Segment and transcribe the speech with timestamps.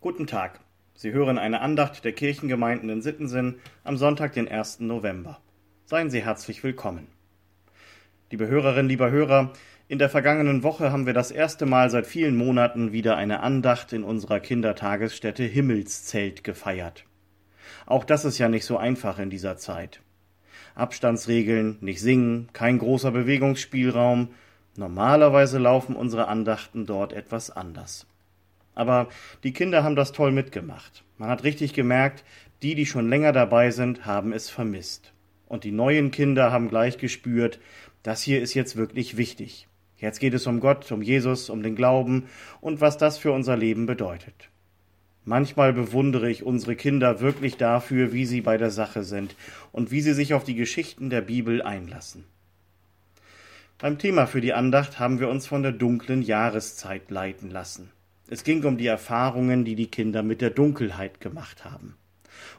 [0.00, 0.60] Guten Tag.
[0.94, 4.78] Sie hören eine Andacht der Kirchengemeinden in Sittensinn am Sonntag, den 1.
[4.78, 5.40] November.
[5.86, 7.08] Seien Sie herzlich willkommen.
[8.30, 9.52] Liebe Hörerinnen, lieber Hörer,
[9.88, 13.92] in der vergangenen Woche haben wir das erste Mal seit vielen Monaten wieder eine Andacht
[13.92, 17.04] in unserer Kindertagesstätte Himmelszelt gefeiert.
[17.84, 20.00] Auch das ist ja nicht so einfach in dieser Zeit.
[20.76, 24.28] Abstandsregeln, nicht singen, kein großer Bewegungsspielraum.
[24.76, 28.06] Normalerweise laufen unsere Andachten dort etwas anders.
[28.78, 29.08] Aber
[29.42, 31.02] die Kinder haben das toll mitgemacht.
[31.16, 32.22] Man hat richtig gemerkt,
[32.62, 35.12] die, die schon länger dabei sind, haben es vermisst.
[35.48, 37.58] Und die neuen Kinder haben gleich gespürt,
[38.04, 39.66] das hier ist jetzt wirklich wichtig.
[39.96, 42.28] Jetzt geht es um Gott, um Jesus, um den Glauben
[42.60, 44.48] und was das für unser Leben bedeutet.
[45.24, 49.34] Manchmal bewundere ich unsere Kinder wirklich dafür, wie sie bei der Sache sind
[49.72, 52.26] und wie sie sich auf die Geschichten der Bibel einlassen.
[53.78, 57.90] Beim Thema für die Andacht haben wir uns von der dunklen Jahreszeit leiten lassen.
[58.30, 61.96] Es ging um die Erfahrungen, die die Kinder mit der Dunkelheit gemacht haben.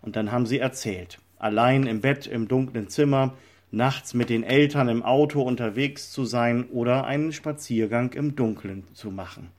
[0.00, 3.34] Und dann haben sie erzählt, allein im Bett im dunklen Zimmer,
[3.70, 9.10] nachts mit den Eltern im Auto unterwegs zu sein oder einen Spaziergang im Dunkeln zu
[9.10, 9.50] machen.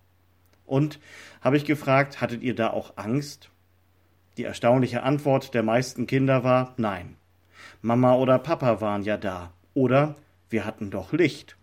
[0.66, 1.00] Und
[1.42, 3.52] habe ich gefragt, hattet ihr da auch Angst?
[4.38, 7.18] Die erstaunliche Antwort der meisten Kinder war nein.
[7.84, 9.54] Mama oder Papa waren ja da.
[9.76, 10.16] Oder
[10.50, 11.59] wir hatten doch Licht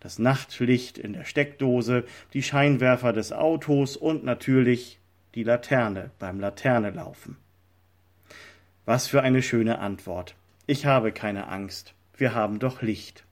[0.00, 4.98] das Nachtlicht in der Steckdose, die Scheinwerfer des Autos und natürlich
[5.34, 7.36] die Laterne beim Laternelaufen.
[8.84, 10.36] Was für eine schöne Antwort.
[10.66, 11.94] Ich habe keine Angst.
[12.16, 13.24] Wir haben doch Licht.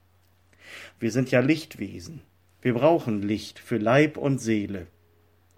[0.98, 2.22] Wir sind ja Lichtwesen.
[2.60, 4.86] Wir brauchen Licht für Leib und Seele.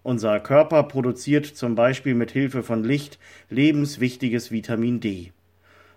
[0.02, 3.18] Unser Körper produziert zum Beispiel mit Hilfe von Licht
[3.50, 5.32] lebenswichtiges Vitamin D.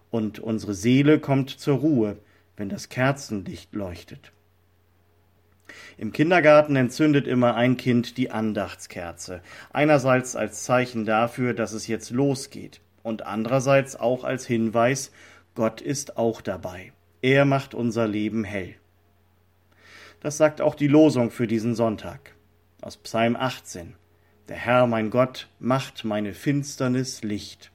[0.09, 2.17] Und unsere Seele kommt zur Ruhe,
[2.57, 4.31] wenn das Kerzenlicht leuchtet.
[5.97, 12.11] Im Kindergarten entzündet immer ein Kind die Andachtskerze, einerseits als Zeichen dafür, dass es jetzt
[12.11, 15.11] losgeht, und andererseits auch als Hinweis,
[15.55, 16.93] Gott ist auch dabei.
[17.21, 18.75] Er macht unser Leben hell.
[20.21, 22.35] Das sagt auch die Losung für diesen Sonntag
[22.81, 23.95] aus Psalm 18.
[24.47, 27.71] Der Herr mein Gott macht meine Finsternis Licht.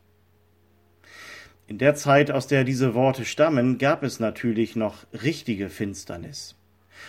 [1.66, 6.56] In der Zeit, aus der diese Worte stammen, gab es natürlich noch richtige Finsternis.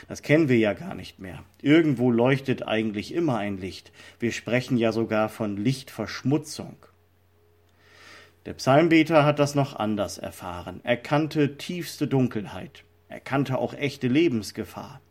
[0.08, 1.44] Das kennen wir ja gar nicht mehr.
[1.62, 3.92] Irgendwo leuchtet eigentlich immer ein Licht.
[4.20, 6.76] Wir sprechen ja sogar von Lichtverschmutzung.
[8.46, 10.80] Der Psalmbeter hat das noch anders erfahren.
[10.84, 12.84] Er kannte tiefste Dunkelheit.
[13.10, 15.02] Er kannte auch echte Lebensgefahr.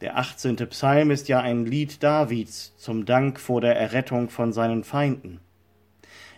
[0.00, 0.56] Der 18.
[0.56, 5.40] Psalm ist ja ein Lied Davids zum Dank vor der Errettung von seinen Feinden.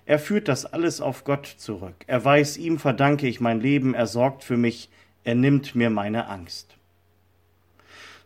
[0.04, 1.94] Er führt das alles auf Gott zurück.
[2.08, 4.90] Er weiß, ihm verdanke ich mein Leben, er sorgt für mich,
[5.22, 6.76] er nimmt mir meine Angst.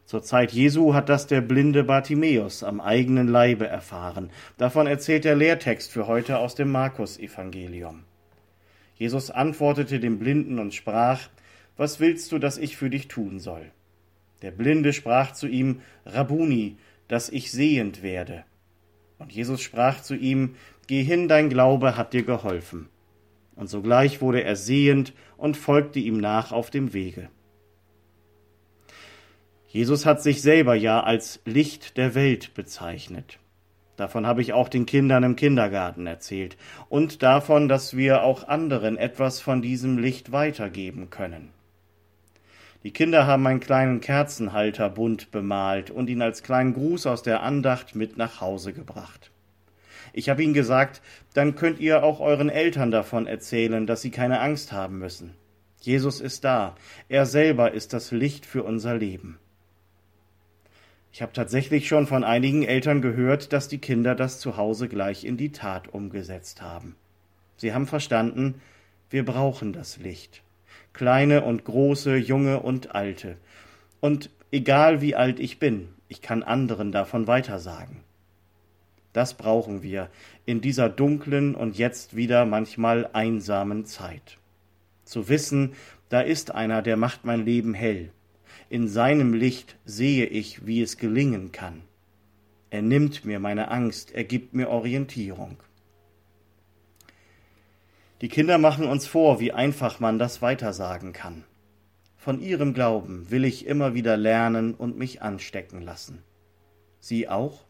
[0.06, 4.30] Zur Zeit Jesu hat das der blinde Bartimäus am eigenen Leibe erfahren.
[4.56, 8.04] Davon erzählt der Lehrtext für heute aus dem Markus-Evangelium.
[8.94, 11.28] Jesus antwortete dem Blinden und sprach:
[11.76, 13.72] Was willst du, dass ich für dich tun soll?
[14.42, 16.76] Der Blinde sprach zu ihm: Rabuni,
[17.08, 18.44] dass ich sehend werde.
[19.18, 20.54] Und Jesus sprach zu ihm:
[20.86, 22.88] Geh hin, dein Glaube hat dir geholfen.
[23.56, 27.28] Und sogleich wurde er sehend und folgte ihm nach auf dem Wege.
[29.76, 33.38] Jesus hat sich selber ja als Licht der Welt bezeichnet.
[33.98, 36.56] Davon habe ich auch den Kindern im Kindergarten erzählt
[36.88, 41.50] und davon, dass wir auch anderen etwas von diesem Licht weitergeben können.
[42.84, 47.42] Die Kinder haben einen kleinen Kerzenhalter bunt bemalt und ihn als kleinen Gruß aus der
[47.42, 49.30] Andacht mit nach Hause gebracht.
[50.14, 51.02] Ich habe ihnen gesagt,
[51.34, 55.34] dann könnt ihr auch euren Eltern davon erzählen, dass sie keine Angst haben müssen.
[55.82, 56.76] Jesus ist da,
[57.10, 59.38] er selber ist das Licht für unser Leben.
[61.16, 65.24] Ich habe tatsächlich schon von einigen Eltern gehört, dass die Kinder das zu Hause gleich
[65.24, 66.94] in die Tat umgesetzt haben.
[67.56, 68.60] Sie haben verstanden,
[69.08, 70.42] wir brauchen das Licht.
[70.92, 73.38] Kleine und große, junge und alte.
[74.00, 78.02] Und egal wie alt ich bin, ich kann anderen davon weitersagen.
[79.14, 80.10] Das brauchen wir
[80.44, 84.36] in dieser dunklen und jetzt wieder manchmal einsamen Zeit.
[85.04, 85.72] Zu wissen,
[86.10, 88.10] da ist einer, der macht mein Leben hell,
[88.68, 91.82] in seinem Licht sehe ich, wie es gelingen kann.
[92.70, 95.56] Er nimmt mir meine Angst, er gibt mir Orientierung.
[98.20, 101.44] Die Kinder machen uns vor, wie einfach man das weitersagen kann.
[102.16, 106.22] Von ihrem Glauben will ich immer wieder lernen und mich anstecken lassen.
[106.98, 107.64] Sie auch?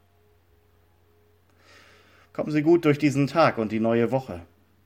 [2.32, 4.40] Kommen Sie gut durch diesen Tag und die neue Woche,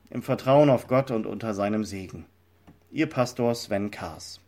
[0.09, 2.25] im Vertrauen auf Gott und unter seinem Segen.
[2.91, 4.40] Ihr Pastor Sven Kaas.